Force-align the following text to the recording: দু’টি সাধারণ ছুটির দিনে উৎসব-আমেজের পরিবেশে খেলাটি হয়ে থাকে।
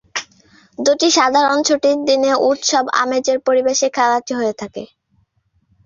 দু’টি 0.79 1.07
সাধারণ 1.11 1.59
ছুটির 1.67 1.97
দিনে 2.07 2.31
উৎসব-আমেজের 2.49 3.37
পরিবেশে 3.47 3.87
খেলাটি 3.95 4.33
হয়ে 4.39 4.53
থাকে। 4.61 4.83